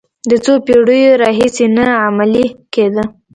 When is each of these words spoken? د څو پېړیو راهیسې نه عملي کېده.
د 0.29 0.31
څو 0.43 0.53
پېړیو 0.65 1.19
راهیسې 1.23 1.65
نه 1.75 1.85
عملي 2.05 2.45
کېده. 2.73 3.03